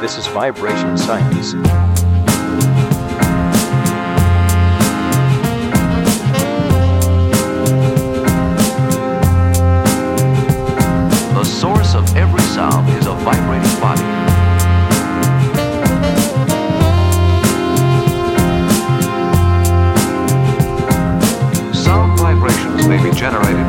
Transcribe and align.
This 0.00 0.16
is 0.16 0.28
Vibration 0.28 0.96
Science. 0.96 1.54
The 11.34 11.44
source 11.44 11.96
of 11.96 12.16
every 12.16 12.40
sound 12.42 12.88
is 12.90 13.06
a 13.06 13.14
vibrating 13.14 13.80
body. 13.80 14.28
generated 23.18 23.67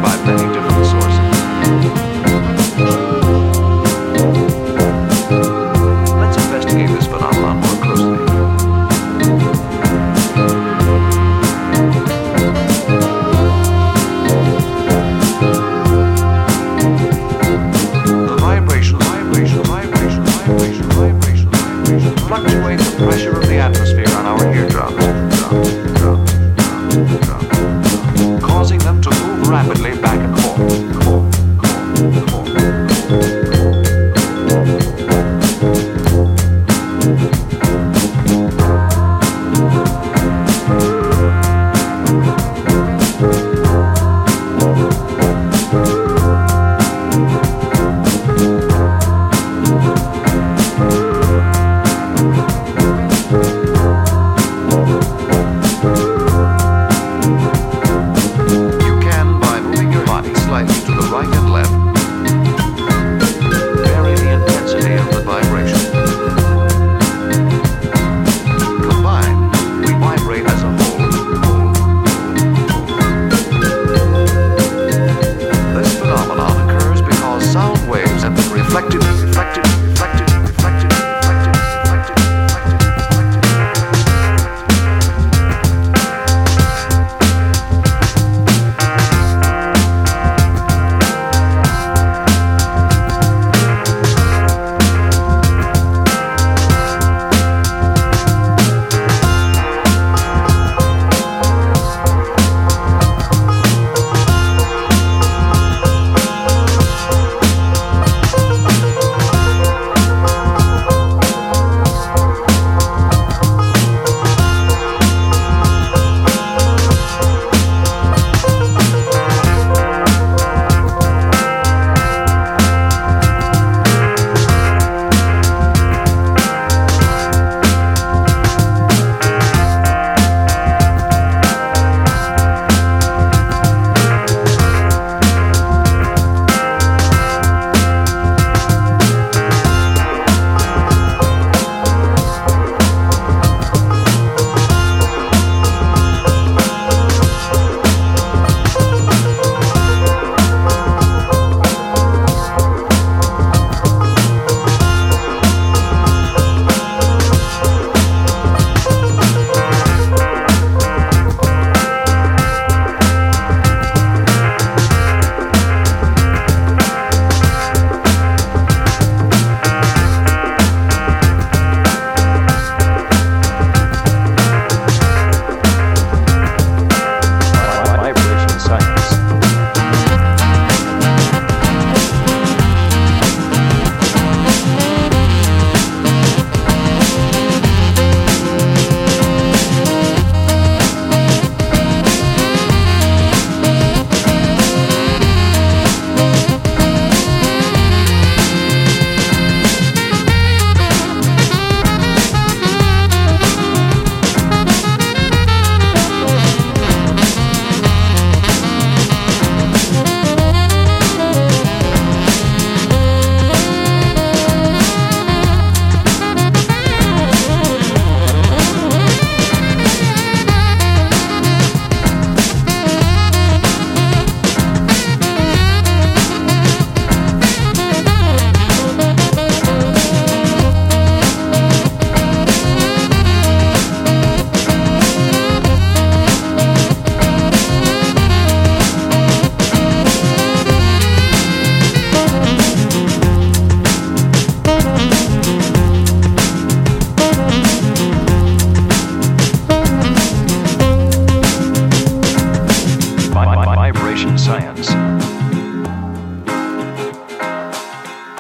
causing 28.40 28.78
them 28.80 29.02
to 29.02 29.10
move 29.10 29.48
rapidly 29.50 30.00
back 30.00 30.20
and 30.20 30.30
forth. 30.30 30.39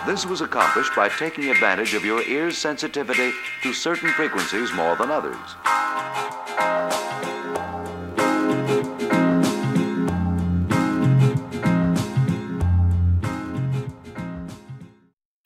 This 0.05 0.25
was 0.25 0.39
accomplished 0.39 0.95
by 0.95 1.09
taking 1.09 1.49
advantage 1.49 1.93
of 1.93 2.05
your 2.05 2.21
ear's 2.23 2.57
sensitivity 2.57 3.33
to 3.61 3.73
certain 3.73 4.09
frequencies 4.11 4.71
more 4.71 4.95
than 4.95 5.11
others. 5.11 5.35